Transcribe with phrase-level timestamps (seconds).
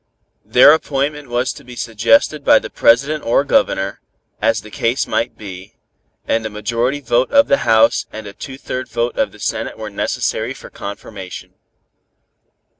[0.43, 4.01] Their appointment was to be suggested by the President or Governor,
[4.41, 5.75] as the case might be,
[6.27, 9.77] and a majority vote of the House and a two third vote of the Senate
[9.77, 11.53] were necessary for confirmation.